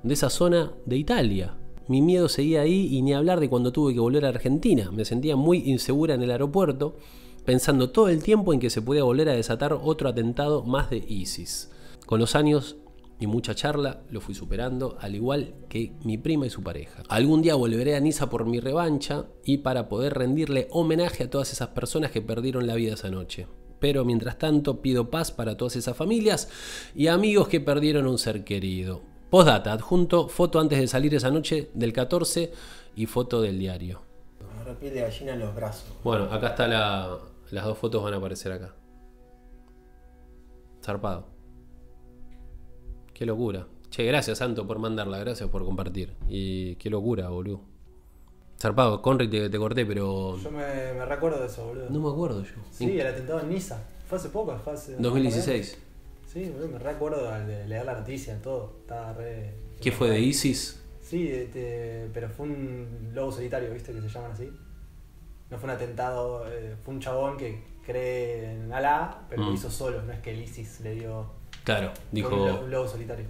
de 0.04 0.14
esa 0.14 0.30
zona 0.30 0.74
de 0.86 0.98
Italia. 0.98 1.56
Mi 1.88 2.02
miedo 2.02 2.28
seguía 2.28 2.62
ahí 2.62 2.88
y 2.92 3.02
ni 3.02 3.14
hablar 3.14 3.40
de 3.40 3.50
cuando 3.50 3.72
tuve 3.72 3.94
que 3.94 4.02
volver 4.02 4.26
a 4.26 4.30
Argentina. 4.30 4.92
Me 4.92 5.06
sentía 5.06 5.38
muy 5.38 5.60
insegura 5.60 6.16
en 6.16 6.24
el 6.24 6.32
aeropuerto, 6.32 6.98
pensando 7.46 7.90
todo 7.90 8.10
el 8.10 8.24
tiempo 8.24 8.54
en 8.54 8.60
que 8.60 8.70
se 8.70 8.82
podía 8.82 9.04
volver 9.04 9.30
a 9.30 9.34
desatar 9.34 9.74
otro 9.74 10.10
atentado 10.10 10.64
más 10.64 10.90
de 10.90 10.98
ISIS. 10.98 11.72
Con 12.06 12.20
los 12.20 12.36
años 12.36 12.78
y 13.20 13.28
mucha 13.28 13.56
charla 13.56 14.02
lo 14.10 14.20
fui 14.20 14.36
superando, 14.36 14.98
al 15.00 15.16
igual 15.16 15.54
que 15.70 15.94
mi 16.04 16.18
prima 16.18 16.46
y 16.46 16.50
su 16.50 16.62
pareja. 16.62 17.04
Algún 17.08 17.42
día 17.42 17.56
volveré 17.56 17.96
a 17.96 18.00
Niza 18.00 18.30
por 18.30 18.46
mi 18.46 18.60
revancha 18.60 19.26
y 19.46 19.60
para 19.60 19.88
poder 19.88 20.14
rendirle 20.14 20.68
homenaje 20.72 21.24
a 21.24 21.30
todas 21.30 21.54
esas 21.54 21.70
personas 21.70 22.12
que 22.12 22.22
perdieron 22.22 22.68
la 22.68 22.76
vida 22.76 22.94
esa 22.94 23.10
noche. 23.10 23.48
Pero 23.80 24.04
mientras 24.04 24.38
tanto 24.38 24.82
pido 24.82 25.10
paz 25.10 25.32
para 25.32 25.56
todas 25.56 25.76
esas 25.76 25.96
familias 25.96 26.50
y 26.96 27.08
amigos 27.08 27.48
que 27.48 27.62
perdieron 27.62 28.08
un 28.08 28.18
ser 28.18 28.44
querido. 28.44 29.02
Postdata, 29.30 29.74
adjunto 29.74 30.28
foto 30.28 30.60
antes 30.60 30.80
de 30.80 30.88
salir 30.88 31.16
esa 31.16 31.32
noche 31.32 31.70
del 31.74 31.94
14 31.94 32.52
y 32.96 33.06
foto 33.06 33.42
del 33.42 33.58
diario. 33.58 34.02
Piel 34.80 34.94
de 34.94 35.02
gallina 35.02 35.34
en 35.34 35.40
los 35.40 35.54
brazos. 35.56 35.86
Bueno, 36.04 36.26
acá 36.26 36.50
está 36.50 36.68
la, 36.68 37.20
las 37.54 37.66
dos 37.66 37.78
fotos 37.78 38.04
van 38.04 38.14
a 38.14 38.18
aparecer 38.18 38.52
acá. 38.52 38.74
Zarpado. 40.84 41.28
Qué 43.14 43.26
locura. 43.26 43.68
Che, 43.90 44.04
gracias 44.04 44.40
Santo 44.40 44.66
por 44.66 44.80
mandarla, 44.80 45.20
gracias 45.20 45.50
por 45.50 45.64
compartir. 45.64 46.16
Y 46.28 46.76
qué 46.76 46.90
locura, 46.90 47.30
boludo. 47.30 47.62
Zarpado, 48.60 49.02
Conric 49.02 49.30
te, 49.30 49.50
te 49.50 49.58
corté, 49.58 49.86
pero. 49.86 50.38
Yo 50.38 50.50
me, 50.50 50.94
me 50.94 51.06
recuerdo 51.06 51.40
de 51.40 51.46
eso, 51.46 51.68
boludo. 51.68 51.90
No 51.90 52.00
me 52.00 52.10
acuerdo 52.10 52.44
yo. 52.44 52.56
Sí, 52.72 53.00
el 53.00 53.06
atentado 53.06 53.42
en 53.42 53.50
Niza. 53.50 53.84
Fue 54.08 54.18
hace 54.18 54.30
poco, 54.30 54.58
fue 54.58 54.74
hace. 54.74 54.96
2016. 54.98 55.78
Sí, 56.26 56.50
boludo, 56.50 56.70
me 56.70 56.80
recuerdo 56.80 57.30
al 57.30 57.46
de 57.46 57.68
leer 57.68 57.86
la 57.86 57.94
noticia, 58.00 58.42
todo. 58.42 58.78
Estaba 58.82 59.14
re. 59.14 59.54
¿Qué 59.80 59.92
fue 59.92 60.10
de 60.10 60.20
ISIS? 60.20 60.82
Sí, 61.02 61.28
este, 61.30 62.10
pero 62.14 62.30
fue 62.30 62.48
un 62.48 63.12
lobo 63.14 63.32
solitario, 63.32 63.72
¿viste? 63.72 63.94
Que 63.94 64.02
se 64.02 64.10
llaman 64.10 64.32
así. 64.32 64.50
No 65.54 65.60
fue 65.60 65.70
un 65.70 65.76
atentado, 65.76 66.48
eh, 66.52 66.76
fue 66.84 66.96
un 66.96 67.00
chabón 67.00 67.38
que 67.38 67.62
cree 67.86 68.54
en 68.54 68.74
Alá, 68.74 69.20
pero 69.30 69.44
Mm. 69.44 69.46
lo 69.50 69.54
hizo 69.54 69.70
solo, 69.70 70.02
no 70.02 70.12
es 70.12 70.20
que 70.20 70.32
el 70.32 70.42
ISIS 70.42 70.80
le 70.80 70.96
dio. 70.96 71.28
Claro, 71.64 71.92
dijo. 72.12 72.36
Un, 72.36 72.48
lo- 72.48 72.60
un 72.62 72.72
lobo 72.72 72.88
solitario. 72.88 73.28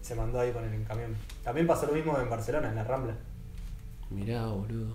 Se 0.00 0.14
mandó 0.14 0.38
ahí 0.38 0.52
con 0.52 0.62
el 0.62 0.86
camión. 0.86 1.16
También 1.42 1.66
pasó 1.66 1.86
lo 1.86 1.92
mismo 1.94 2.16
en 2.16 2.30
Barcelona, 2.30 2.68
en 2.68 2.76
la 2.76 2.84
Rambla. 2.84 3.16
Mirá, 4.10 4.46
boludo. 4.46 4.94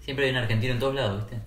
Siempre 0.00 0.24
hay 0.24 0.30
un 0.30 0.38
argentino 0.38 0.72
en 0.72 0.78
todos 0.78 0.94
lados, 0.94 1.18
¿viste? 1.28 1.42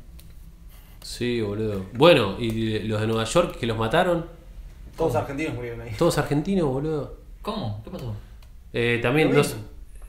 Sí, 1.01 1.41
boludo. 1.41 1.85
Bueno, 1.93 2.35
y 2.39 2.79
los 2.83 3.01
de 3.01 3.07
Nueva 3.07 3.23
York 3.23 3.57
que 3.59 3.65
los 3.65 3.77
mataron, 3.79 4.27
Todos 4.95 5.15
argentinos 5.15 5.55
murieron 5.55 5.81
ahí. 5.81 5.91
todos 5.97 6.19
argentinos, 6.19 6.67
boludo. 6.69 7.17
¿Cómo? 7.41 7.81
¿Qué 7.83 7.89
pasó? 7.89 8.13
Eh, 8.73 8.99
también 9.01 9.33
mismo. 9.35 9.59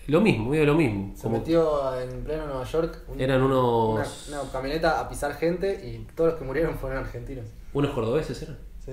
Lo 0.08 0.20
mismo, 0.20 0.50
medio 0.50 0.66
lo 0.66 0.74
mismo. 0.74 1.12
Se 1.16 1.24
Como- 1.24 1.38
metió 1.38 2.00
en 2.00 2.22
pleno 2.24 2.46
Nueva 2.46 2.64
York. 2.64 2.98
un- 3.08 3.20
Eran 3.20 3.42
unos- 3.42 4.28
Una, 4.28 4.42
una 4.42 4.52
camioneta 4.52 5.00
a 5.00 5.08
pisar 5.08 5.34
gente 5.34 5.72
y 5.84 6.06
todos 6.14 6.30
los 6.30 6.38
que 6.38 6.44
murieron 6.44 6.76
fueron 6.76 6.98
argentinos. 6.98 7.46
unos 7.72 7.90
cordobeses 7.92 8.40
eran. 8.42 8.58
Sí. 8.84 8.92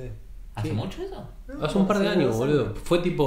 ¿Hace 0.55 0.67
Sí. 0.69 0.73
mucho 0.75 1.01
eso? 1.01 1.27
Hace 1.63 1.77
un 1.79 1.87
par 1.87 1.97
de 1.97 2.05
Sí, 2.05 2.11
años, 2.11 2.37
boludo. 2.37 2.75
Fue 2.75 2.99
tipo. 2.99 3.23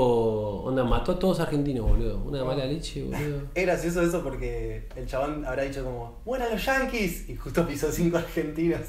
Onda, 0.64 0.84
mató 0.84 1.12
a 1.12 1.18
todos 1.18 1.40
argentinos, 1.40 1.88
boludo. 1.88 2.18
Una 2.18 2.44
mala 2.44 2.64
leche, 2.66 3.02
boludo. 3.02 3.40
Es 3.54 3.66
gracioso 3.66 4.00
eso 4.02 4.22
porque 4.22 4.88
el 4.94 5.06
chabón 5.06 5.44
habrá 5.44 5.64
dicho 5.64 5.82
como, 5.82 6.20
¡Buena 6.24 6.48
los 6.48 6.64
yankees! 6.64 7.28
Y 7.28 7.34
justo 7.36 7.66
pisó 7.66 7.90
cinco 7.90 8.18
argentinos. 8.18 8.80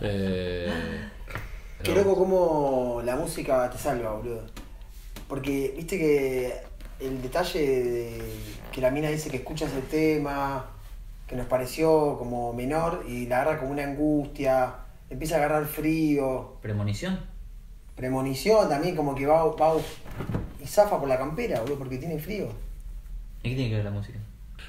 Eh, 0.00 0.70
Qué 1.82 1.94
loco 1.94 2.14
cómo 2.16 3.02
la 3.04 3.14
música 3.16 3.68
te 3.70 3.76
salva, 3.78 4.12
boludo. 4.14 4.42
Porque, 5.28 5.74
viste 5.76 5.98
que 5.98 6.54
el 7.00 7.20
detalle 7.22 7.60
de 7.60 8.22
que 8.72 8.80
la 8.80 8.90
mina 8.90 9.08
dice 9.08 9.30
que 9.30 9.38
escucha 9.38 9.66
ese 9.66 9.80
tema, 9.82 10.66
que 11.26 11.36
nos 11.36 11.46
pareció 11.46 12.16
como 12.18 12.52
menor 12.52 13.04
y 13.08 13.26
la 13.26 13.40
agarra 13.42 13.58
como 13.60 13.72
una 13.72 13.84
angustia, 13.84 14.74
empieza 15.10 15.36
a 15.36 15.38
agarrar 15.38 15.64
frío, 15.66 16.56
¿Premonición? 16.60 17.20
premonición 17.96 18.68
también, 18.68 18.96
como 18.96 19.14
que 19.14 19.26
va, 19.26 19.44
va 19.44 19.74
y 20.62 20.66
zafa 20.66 20.98
por 20.98 21.08
la 21.08 21.16
campera, 21.18 21.60
boludo, 21.60 21.78
porque 21.78 21.98
tiene 21.98 22.18
frío. 22.18 22.48
¿Y 23.42 23.50
qué 23.50 23.54
tiene 23.56 23.70
que 23.70 23.76
ver 23.76 23.84
la 23.84 23.90
música? 23.90 24.18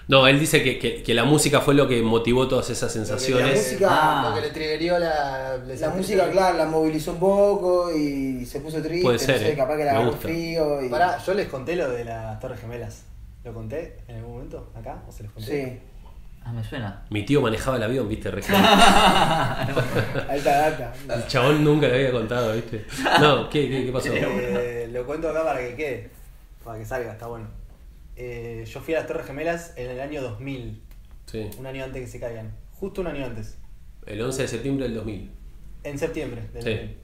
No, 0.07 0.27
él 0.27 0.39
dice 0.39 0.61
que, 0.63 0.77
que- 0.77 1.01
que 1.01 1.13
la 1.15 1.23
música 1.23 1.61
fue 1.61 1.73
lo 1.73 1.87
que 1.87 2.01
motivó 2.03 2.47
todas 2.47 2.69
esas 2.69 2.95
La 2.95 3.05
sensaciones. 3.05 3.57
música, 3.57 3.87
Ah. 3.89 4.29
Lo 4.29 4.35
que 4.35 4.41
le 4.41 4.49
triggerió 4.53 4.99
la. 4.99 5.57
la 5.57 5.89
música, 5.89 6.29
claro, 6.29 6.57
la 6.57 6.65
movilizó 6.65 7.13
un 7.13 7.19
poco 7.19 7.91
y 7.91 8.45
se 8.45 8.59
puso 8.59 8.81
triste. 8.81 9.03
Puede 9.03 9.17
no 9.17 9.23
ser, 9.23 9.39
sé, 9.39 9.51
eh. 9.53 9.55
capaz 9.55 9.75
que 9.77 9.81
era 9.81 9.99
gusta. 9.99 10.17
frío. 10.21 10.83
Y... 10.85 10.89
Pará, 10.89 11.17
yo 11.25 11.33
les 11.33 11.47
conté 11.47 11.75
lo 11.75 11.89
de 11.89 12.05
las 12.05 12.39
Torres 12.39 12.59
Gemelas. 12.59 13.03
¿Lo 13.43 13.53
conté 13.53 13.97
en 14.07 14.17
algún 14.17 14.33
momento 14.33 14.71
acá? 14.75 15.01
¿O 15.07 15.11
se 15.11 15.23
los 15.23 15.31
conté? 15.31 15.65
Sí, 15.65 15.79
Ah, 16.47 16.51
me 16.53 16.63
suena. 16.63 17.03
Mi 17.09 17.25
tío 17.25 17.41
manejaba 17.41 17.77
el 17.77 17.83
avión, 17.83 18.07
viste, 18.07 18.29
alta 18.29 18.47
data. 20.69 20.93
El 21.15 21.25
chabón 21.27 21.63
nunca 21.63 21.87
le 21.87 21.95
había 21.95 22.11
contado, 22.11 22.53
viste. 22.53 22.85
No, 23.19 23.49
¿qué, 23.49 23.67
qué, 23.67 23.85
qué 23.87 23.91
pasó? 23.91 24.09
Eh, 24.13 24.87
lo 24.91 25.03
cuento 25.07 25.29
acá 25.29 25.43
para 25.43 25.59
que 25.59 25.75
quede, 25.75 26.09
para 26.63 26.77
que 26.77 26.85
salga, 26.85 27.13
está 27.13 27.25
bueno. 27.27 27.47
Eh, 28.15 28.63
yo 28.67 28.79
fui 28.81 28.93
a 28.93 28.99
las 28.99 29.07
Torres 29.07 29.25
Gemelas 29.25 29.73
en 29.75 29.89
el 29.91 29.99
año 29.99 30.21
2000, 30.21 30.81
Sí, 31.25 31.49
un 31.57 31.65
año 31.65 31.83
antes 31.83 32.01
que 32.01 32.07
se 32.07 32.19
caigan. 32.19 32.55
Justo 32.73 33.01
un 33.01 33.07
año 33.07 33.25
antes, 33.25 33.57
el 34.05 34.21
11 34.21 34.41
de 34.43 34.47
septiembre 34.47 34.85
del 34.85 34.95
2000. 34.95 35.31
en 35.83 35.99
septiembre 35.99 36.41
del 36.53 36.63
Sí. 36.63 36.69
2000. 36.69 36.97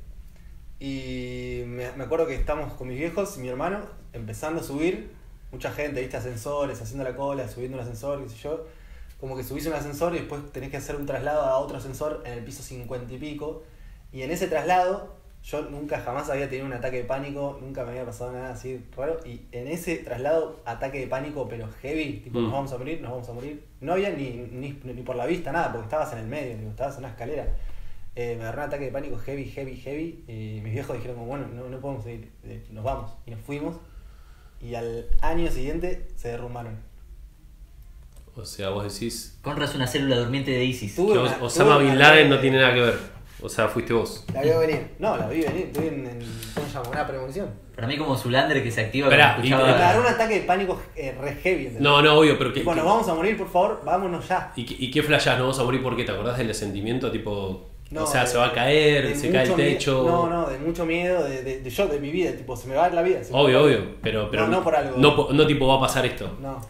Y 0.80 1.64
me, 1.68 1.92
me 1.94 2.04
acuerdo 2.06 2.26
que 2.28 2.36
estamos 2.36 2.74
con 2.74 2.88
mis 2.88 2.98
viejos 2.98 3.38
y 3.38 3.42
mi 3.42 3.50
hermano 3.50 3.82
empezando 4.14 4.62
a 4.62 4.64
subir, 4.64 5.12
mucha 5.52 5.72
gente, 5.72 6.02
viste, 6.02 6.18
ascensores, 6.18 6.82
haciendo 6.82 7.04
la 7.04 7.16
cola, 7.16 7.48
subiendo 7.48 7.78
un 7.78 7.84
ascensor, 7.84 8.24
qué 8.24 8.30
sé 8.30 8.38
yo. 8.38 8.66
Como 9.20 9.36
que 9.38 9.44
subís 9.44 9.68
un 9.68 9.74
ascensor 9.74 10.16
y 10.16 10.20
después 10.20 10.42
tenés 10.52 10.72
que 10.72 10.78
hacer 10.78 10.96
un 10.96 11.06
traslado 11.06 11.42
a 11.44 11.58
otro 11.60 11.78
ascensor 11.78 12.24
en 12.26 12.34
el 12.34 12.44
piso 12.44 12.64
50 12.64 13.14
y 13.14 13.18
pico. 13.20 13.64
Y 14.12 14.24
en 14.24 14.32
ese 14.32 14.48
traslado, 14.48 15.16
yo 15.44 15.62
nunca 15.64 16.00
jamás 16.00 16.30
había 16.30 16.48
tenido 16.50 16.68
un 16.68 16.74
ataque 16.74 16.98
de 16.98 17.04
pánico, 17.04 17.58
nunca 17.62 17.84
me 17.84 17.92
había 17.92 18.06
pasado 18.06 18.32
nada 18.32 18.52
así 18.54 18.80
raro. 18.96 19.20
Y 19.26 19.42
en 19.52 19.68
ese 19.68 19.98
traslado, 19.98 20.62
ataque 20.66 21.00
de 21.00 21.08
pánico, 21.08 21.48
pero 21.50 21.68
heavy, 21.82 22.22
tipo, 22.24 22.40
Mm. 22.40 22.44
nos 22.44 22.52
vamos 22.52 22.72
a 22.74 22.78
morir, 22.78 23.02
nos 23.02 23.12
vamos 23.12 23.30
a 23.30 23.34
morir. 23.34 23.64
No 23.80 23.94
había 23.94 24.12
ni, 24.12 24.30
ni, 24.52 24.80
ni 24.84 25.02
por 25.02 25.16
la 25.16 25.26
vista 25.26 25.52
nada, 25.52 25.72
porque 25.72 25.86
estabas 25.86 26.14
en 26.14 26.20
el 26.20 26.28
medio, 26.28 26.58
digo, 26.58 26.70
estabas 26.70 26.94
en 26.96 27.00
una 27.00 27.10
escalera. 27.10 27.48
Eh, 28.16 28.36
me 28.38 28.44
agarró 28.44 28.62
un 28.64 28.68
ataque 28.68 28.86
de 28.86 28.92
pánico 28.92 29.18
heavy, 29.18 29.46
heavy, 29.46 29.76
heavy. 29.78 30.24
Y 30.28 30.62
mis 30.62 30.74
viejos 30.74 30.96
dijeron, 30.96 31.16
como, 31.18 31.28
bueno, 31.28 31.48
no, 31.54 31.70
no 31.70 31.80
podemos 31.80 32.04
seguir, 32.04 32.30
eh, 32.44 32.64
nos 32.70 32.84
vamos. 32.84 33.12
Y 33.26 33.32
nos 33.32 33.40
fuimos. 33.42 33.78
Y 34.62 34.76
al 34.76 35.08
año 35.22 35.50
siguiente 35.50 36.08
se 36.18 36.28
derrumbaron. 36.28 36.78
O 38.36 38.46
sea, 38.46 38.70
vos 38.70 38.84
decís 38.84 39.38
Conra 39.42 39.66
es 39.66 39.76
una 39.76 39.88
célula 39.88 40.18
durmiente 40.18 40.52
de 40.52 40.64
ISIS. 40.64 40.98
Una- 41.00 41.22
Osama 41.42 41.78
Bin 41.80 41.98
Laden 42.00 42.30
no 42.30 42.40
tiene 42.40 42.60
nada 42.60 42.74
que 42.74 42.82
ver. 42.82 43.00
O 43.42 43.50
sea, 43.50 43.68
fuiste 43.68 43.92
vos. 43.94 44.24
La 44.34 44.42
vio 44.44 44.60
venir. 44.60 44.88
No, 45.00 45.18
la 45.18 45.28
vi 45.28 45.42
venir, 45.42 45.66
estoy 45.68 45.88
en, 45.88 46.06
en 46.06 46.20
¿cómo 46.54 46.68
se 46.68 46.74
llama? 46.74 46.90
Una 46.92 47.08
premonición. 47.08 47.50
Para 47.76 47.88
mí 47.88 47.98
como 47.98 48.16
Zulander 48.16 48.62
que 48.62 48.70
se 48.70 48.82
activa 48.82 49.08
Esperá, 49.08 49.36
cuando 49.36 49.44
escuchaba- 49.48 49.68
Me 49.68 49.84
agarró 49.84 50.02
un 50.02 50.08
ataque 50.08 50.34
de 50.36 50.42
pánico 50.42 50.80
eh, 50.96 51.16
re 51.20 51.34
heavy. 51.36 51.62
¿entendés? 51.62 51.82
No, 51.82 52.02
no, 52.04 52.20
obvio, 52.20 52.38
pero 52.38 52.54
¿qué, 52.54 52.60
Tipo, 52.60 52.76
nos 52.76 52.84
qué- 52.84 52.90
vamos 52.90 53.10
a 53.10 53.14
morir, 53.16 53.38
por 53.38 53.50
favor, 53.50 53.82
vámonos 53.84 54.28
ya. 54.28 54.52
¿y, 54.56 54.66
qué- 54.66 54.76
y 54.78 54.92
qué 54.92 55.02
flashás? 55.02 55.38
¿No 55.38 55.46
vamos 55.46 55.60
a 55.60 55.64
morir 55.64 55.82
porque 55.82 56.04
te 56.04 56.12
acordás 56.12 56.38
del 56.38 56.54
sentimiento? 56.54 57.10
Tipo, 57.12 57.70
No, 57.90 58.04
o 58.04 58.08
sea, 58.08 58.22
de- 58.22 58.28
se 58.28 58.38
va 58.38 58.46
a 58.48 58.54
caer, 58.54 59.16
se 59.18 59.32
cae 59.32 59.44
el 59.44 59.50
mucho 59.50 59.62
mie- 59.62 59.66
techo. 59.74 60.04
No, 60.06 60.30
no, 60.30 60.48
de 60.48 60.60
mucho 60.60 60.86
miedo, 60.86 61.24
de, 61.24 61.42
de, 61.42 61.62
de 61.62 61.70
yo, 61.72 61.88
de 61.88 62.00
mi 62.00 62.12
vida, 62.12 62.32
tipo, 62.34 62.56
se 62.56 62.68
me 62.68 62.76
va 62.76 62.90
la 62.90 63.02
vida. 63.02 63.24
se 63.24 63.34
me 63.34 63.40
Obvio, 63.40 63.58
va 63.58 63.62
la 63.64 63.68
vida. 63.70 63.80
obvio. 63.82 63.96
Pero, 64.04 64.30
pero 64.30 64.44
No, 64.48 64.58
no 64.58 64.64
por 64.64 64.76
algo. 64.76 64.98
No, 64.98 65.16
po- 65.16 65.30
no 65.34 65.48
tipo 65.48 65.66
va 65.68 65.78
a 65.78 65.80
pasar 65.80 66.06
esto. 66.06 66.38
No, 66.40 66.62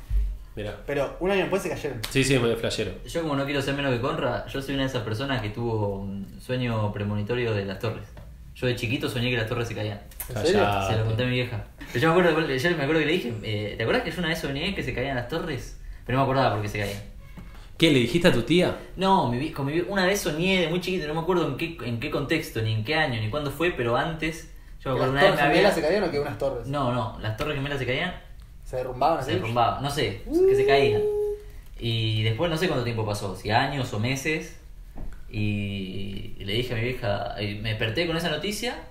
Mira. 0.56 0.78
pero 0.86 1.16
un 1.22 1.32
año 1.32 1.42
después 1.42 1.62
se 1.62 1.70
cayeron. 1.70 2.00
Sí, 2.10 2.24
sí, 2.24 2.38
me 2.38 2.56
flashero. 2.56 2.92
Yo 3.06 3.22
como 3.22 3.36
no 3.36 3.46
quiero 3.46 3.62
ser 3.62 3.74
menos 3.74 3.94
que 3.94 4.02
Conra, 4.02 4.46
yo 4.48 4.62
soy 4.62 4.74
una 4.76 4.84
de 4.84 4.90
esas 4.90 5.04
personas 5.04 5.42
que 5.42 5.50
tuvo 5.50 6.00
un 6.00 6.40
sueño 6.42 6.92
premonitorio 6.92 7.54
de 7.54 7.66
las 7.66 7.80
torres. 7.80 8.04
Yo 8.56 8.68
de 8.68 8.76
chiquito 8.76 9.08
soñé 9.10 9.30
que 9.32 9.38
las 9.38 9.48
torres 9.48 9.68
se 9.68 9.76
caían. 9.76 10.02
¿En 10.30 10.36
serio? 10.46 10.60
Callate. 10.60 10.94
Se 10.94 11.00
lo 11.00 11.06
conté 11.06 11.24
a 11.24 11.26
mi 11.26 11.32
vieja. 11.32 11.64
Pero 11.94 12.00
yo 12.00 12.14
me 12.14 12.30
acuerdo, 12.30 12.54
yo 12.54 12.70
me 12.70 12.84
acuerdo 12.84 13.00
que 13.00 13.06
le 13.06 13.12
dije, 13.14 13.34
eh, 13.44 13.76
¿te 13.78 13.84
acuerdas 13.84 14.04
que 14.04 14.12
yo 14.12 14.20
una 14.20 14.28
vez 14.28 14.40
soñé 14.40 14.76
que 14.76 14.84
se 14.84 14.94
caían 14.94 15.16
las 15.16 15.30
torres? 15.30 15.80
Pero 16.06 16.18
no 16.18 16.26
me 16.26 16.32
acordaba 16.32 16.56
por 16.56 16.62
qué 16.62 16.68
se 16.68 16.80
caían. 16.80 17.02
¿Qué 17.78 17.90
le 17.92 18.00
dijiste 18.00 18.28
a 18.28 18.32
tu 18.32 18.44
tía? 18.44 18.78
No, 18.98 19.32
mi, 19.32 19.52
con 19.52 19.66
mi 19.66 19.80
una 19.80 20.06
vez 20.06 20.20
soñé 20.22 20.62
de 20.62 20.68
muy 20.68 20.82
chiquito, 20.82 21.08
no 21.08 21.16
me 21.16 21.22
acuerdo 21.22 21.48
en 21.48 21.58
qué, 21.58 21.78
en 21.84 22.00
qué 22.00 22.12
contexto, 22.12 22.62
ni 22.62 22.74
en 22.74 22.84
qué 22.84 22.94
año, 22.96 23.20
ni 23.20 23.30
cuándo 23.30 23.50
fue, 23.50 23.72
pero 23.72 23.96
antes, 23.98 24.52
yo 24.80 24.92
me 24.92 25.00
¿Las 25.00 25.08
acuerdo 25.08 25.12
una 25.14 25.22
torres 25.22 25.32
vez 25.32 25.36
me 25.36 25.42
había... 25.42 25.56
gemelas 25.56 25.76
se 25.76 25.82
cayeron 25.82 26.10
o 26.10 26.12
que 26.12 26.20
unas 26.20 26.38
torres? 26.38 26.68
No, 26.68 26.92
no, 26.94 27.18
las 27.22 27.38
torres 27.38 27.56
gemelas 27.56 27.80
se 27.80 27.86
caían, 27.88 28.14
Se 28.72 28.78
derrumbaban 28.78 29.20
así. 29.20 29.32
se 29.32 29.36
derrumbaban, 29.36 29.84
no 29.84 29.92
sé, 29.92 30.22
que 30.24 30.56
se 30.56 30.66
caían. 30.66 31.02
Y 31.78 32.24
después 32.24 32.50
no 32.50 32.56
sé 32.56 32.68
cuánto 32.68 32.86
tiempo 32.86 33.06
pasó, 33.06 33.36
si 33.36 33.52
años 33.52 33.92
o 33.92 34.00
meses, 34.00 34.56
y 35.30 36.36
le 36.40 36.54
dije 36.54 36.74
a 36.74 36.78
mi 36.78 36.84
vieja, 36.84 37.36
y 37.42 37.56
me 37.56 37.70
desperté 37.70 38.08
con 38.08 38.16
esa 38.16 38.30
noticia, 38.30 38.82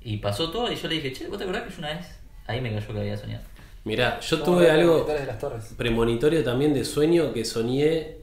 y 0.00 0.16
pasó 0.16 0.50
todo, 0.50 0.72
y 0.72 0.74
yo 0.74 0.88
le 0.88 0.96
dije, 0.96 1.12
che, 1.12 1.28
¿vos 1.28 1.38
te 1.38 1.44
acordás 1.44 1.62
que 1.62 1.70
yo 1.70 1.78
una 1.78 1.94
vez? 1.94 2.18
Ahí 2.48 2.60
me 2.60 2.74
cayó 2.74 2.92
que 2.92 2.98
había 2.98 3.16
soñado. 3.16 3.44
Mirá, 3.84 4.18
yo 4.18 4.42
tuve 4.42 4.68
algo 4.68 5.06
premonitorio 5.76 6.42
también 6.42 6.74
de 6.74 6.84
sueño 6.84 7.32
que 7.32 7.44
soñé 7.44 8.16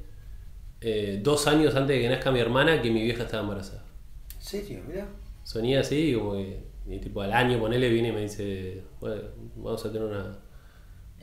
eh, 0.81 1.21
dos 1.23 1.47
años 1.47 1.73
antes 1.75 1.95
de 1.95 2.01
que 2.01 2.09
nazca 2.09 2.31
mi 2.31 2.41
hermana 2.41 2.81
que 2.81 2.91
mi 2.91 3.01
vieja 3.01 3.23
estaba 3.23 3.43
embarazada. 3.43 3.85
¿En 4.35 4.41
serio? 4.41 4.81
Mirá. 4.85 5.07
Soñé 5.45 5.77
así, 5.77 6.13
como 6.13 6.33
que, 6.33 6.59
y 6.85 6.99
tipo 6.99 7.21
al 7.21 7.31
año 7.31 7.59
ponele 7.59 7.89
viene 7.89 8.09
y 8.09 8.11
me 8.11 8.21
dice, 8.23 8.83
bueno, 8.99 9.21
vamos 9.55 9.85
a 9.85 9.91
tener 9.91 10.05
una... 10.05 10.44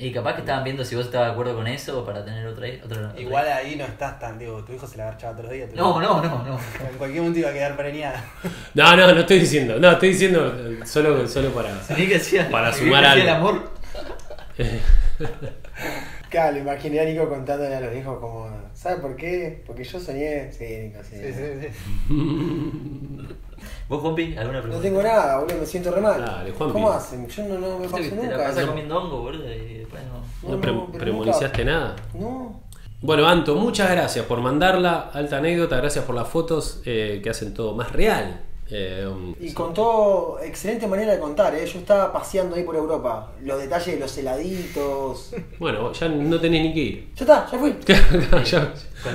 Y 0.05 0.13
capaz 0.13 0.35
que 0.35 0.41
estaban 0.41 0.65
viendo 0.65 0.85
si 0.85 0.97
vos 0.97 1.05
estabas 1.05 1.29
de 1.29 1.33
acuerdo 1.33 1.55
con 1.55 1.67
eso 1.69 2.05
para 2.05 2.25
tener 2.25 2.45
otra, 2.47 2.67
otra, 2.85 3.09
otra- 3.09 3.21
Igual 3.21 3.47
ahí 3.47 3.77
no 3.77 3.85
estás 3.85 4.19
tan, 4.19 4.37
digo, 4.39 4.63
tu 4.65 4.73
hijo 4.73 4.85
se 4.87 4.97
la 4.97 5.05
agarchaba 5.05 5.33
todos 5.35 5.45
los 5.45 5.53
días. 5.53 5.71
No, 5.75 6.01
no, 6.01 6.21
no, 6.21 6.43
no. 6.45 6.59
En 6.91 6.99
cualquier 6.99 7.21
momento 7.23 7.39
iba 7.39 7.51
a 7.51 7.53
quedar 7.53 7.77
preñada. 7.77 8.25
No, 8.75 8.97
no, 8.97 9.13
no 9.15 9.21
estoy 9.21 9.39
diciendo, 9.39 9.79
no, 9.79 9.91
estoy 9.93 10.09
diciendo 10.09 10.55
eh, 10.59 10.81
solo, 10.87 11.29
solo 11.29 11.51
para... 11.51 11.71
Que 11.97 12.17
hacía, 12.17 12.51
Para 12.51 12.73
sumar 12.73 13.05
algo. 13.05 13.23
el 13.23 13.29
amor. 13.31 13.71
Claro, 16.31 16.53
lo 16.53 16.59
imaginé 16.61 17.01
a 17.01 17.05
Nico 17.05 17.29
contándole 17.29 17.77
a 17.77 17.81
los 17.81 17.95
hijos 17.95 18.19
como, 18.19 18.49
¿sabes 18.83 19.01
por 19.01 19.17
qué? 19.17 19.63
Porque 19.67 19.85
yo 19.85 20.01
soñé. 20.01 20.51
Sí, 20.53 20.65
Nico, 20.65 20.99
sí. 21.03 21.17
Sí, 21.17 21.33
sí, 21.33 21.69
sí. 21.69 21.69
¿Vos, 23.89 24.01
Juanpi, 24.01 24.37
alguna 24.37 24.61
pregunta? 24.61 24.77
No 24.77 24.83
tengo 24.83 25.03
nada, 25.03 25.39
boludo, 25.39 25.59
me 25.59 25.67
siento 25.67 25.91
re 25.93 26.01
mal. 26.01 26.21
Dale, 26.21 26.51
Juanpi. 26.51 26.73
¿Cómo 26.73 26.91
hacen? 26.91 27.27
Yo 27.29 27.45
no, 27.45 27.59
no 27.59 27.79
me 27.79 27.89
paso 27.89 28.03
te 28.03 28.11
la 28.11 28.23
nunca. 28.23 28.37
eso. 28.61 28.67
comiendo 28.69 28.99
hongo, 28.99 29.21
boludo, 29.23 29.53
y 29.53 29.75
después 29.79 30.03
no... 30.05 30.49
¿No, 30.49 30.55
No, 30.57 30.61
pre- 30.61 31.65
nada? 31.65 31.97
No. 32.15 32.61
Bueno, 33.01 33.27
Anto, 33.27 33.55
muchas 33.57 33.91
gracias 33.91 34.25
por 34.27 34.41
mandarla, 34.41 35.11
alta 35.13 35.39
anécdota, 35.39 35.77
gracias 35.77 36.05
por 36.05 36.15
las 36.15 36.29
fotos 36.29 36.83
eh, 36.87 37.21
que 37.23 37.31
hacen 37.31 37.53
todo 37.53 37.75
más 37.75 37.93
real. 37.93 38.41
Eh, 38.75 39.07
um, 39.07 39.35
Y 39.39 39.53
contó, 39.53 40.39
excelente 40.43 40.87
manera 40.87 41.13
de 41.13 41.19
contar, 41.19 41.55
¿eh? 41.55 41.67
Yo 41.67 41.79
estaba 41.79 42.11
paseando 42.11 42.57
ahí 42.57 42.63
por 42.63 42.75
Europa. 42.75 43.33
Los 43.43 43.61
detalles 43.61 43.95
de 43.95 44.01
los 44.01 44.17
heladitos. 44.17 45.35
bueno, 45.59 45.93
ya 45.93 46.09
no 46.09 46.41
tenés 46.41 46.63
ni 46.63 46.73
que 46.73 46.81
ir. 46.81 47.09
Ya 47.15 47.25
está, 47.25 47.49
ya 47.53 47.59
fui. 47.59 47.77
ya, 47.87 48.73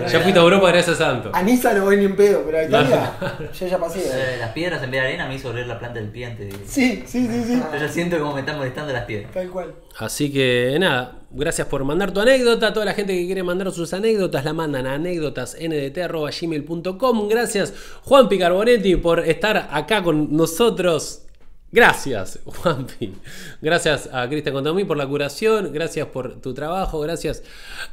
ya 0.08 0.20
fuiste 0.20 0.40
a 0.40 0.44
Europa 0.44 0.68
gracias 0.72 1.02
a 1.02 1.10
Anto. 1.10 1.32
A 1.34 1.42
Niza 1.42 1.74
no 1.74 1.86
voy 1.86 1.98
ni 1.98 2.06
en 2.06 2.16
pedo, 2.16 2.44
pero 2.46 2.60
a 2.60 2.64
Italia 2.66 3.14
yo 3.52 3.68
ya 3.68 3.80
pasé. 3.80 4.02
Eh, 4.06 4.38
Las 4.40 4.52
piedras 4.52 4.84
en 4.84 4.92
vez 4.92 5.02
de 5.02 5.08
arena 5.08 5.28
me 5.28 5.36
hizo 5.36 5.50
oler 5.50 5.66
la 5.66 5.80
planta 5.80 6.00
del 6.00 6.10
pie 6.10 6.28
antes 6.28 6.52
de... 6.52 6.68
Sí, 6.68 7.04
sí, 7.08 7.28
sí, 7.28 7.44
sí. 7.44 7.62
Yo 7.74 7.80
ya 7.80 7.90
siento 7.90 8.20
como 8.20 8.34
me 8.36 8.42
están 8.42 8.58
molestando 8.58 8.94
las 8.94 9.06
piedras. 9.06 9.32
Tal 9.32 9.50
cual. 9.50 9.74
Así 9.98 10.32
que 10.32 10.78
nada, 10.80 11.22
gracias 11.32 11.68
por 11.68 11.84
mandar 11.84 12.14
tu 12.14 12.20
anécdota. 12.20 12.72
Toda 12.74 12.86
la 12.86 12.94
gente 12.94 13.14
que 13.14 13.26
quiere 13.26 13.42
mandar 13.44 13.72
sus 13.72 13.94
anécdotas 13.94 14.46
la 14.46 14.54
mandan 14.54 14.86
a 14.88 14.94
anécdotasndt.gmail.com. 14.96 17.28
Gracias 17.28 17.74
Juanpi 18.04 18.38
Carbonetti 18.38 18.96
por 18.96 19.20
estar 19.20 19.70
acá 19.72 20.04
con 20.04 20.36
nosotros. 20.36 21.24
Gracias, 21.72 22.40
Juanpi. 22.46 23.14
Gracias 23.62 24.10
a 24.12 24.28
Cristian 24.30 24.56
Contomí 24.56 24.86
por 24.86 24.98
la 24.98 25.08
curación. 25.08 25.74
Gracias 25.74 26.08
por 26.08 26.40
tu 26.40 26.54
trabajo. 26.54 27.00
Gracias 27.02 27.44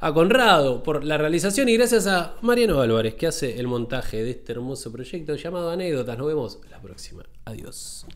a 0.01 0.13
Conrado 0.13 0.83
por 0.83 1.05
la 1.05 1.19
realización. 1.19 1.69
Y 1.69 1.77
gracias 1.77 2.07
a 2.07 2.37
Mariano 2.43 2.81
Álvarez 2.81 3.15
que 3.15 3.27
hace 3.27 3.59
el 3.59 3.67
montaje 3.67 4.23
de 4.23 4.31
este 4.31 4.53
hermoso 4.53 4.93
proyecto 4.93 5.35
llamado 5.35 5.71
Anécdotas. 5.71 6.17
Nos 6.17 6.29
vemos 6.29 6.61
la 6.71 6.81
próxima. 6.81 7.25
Adiós. 7.45 8.07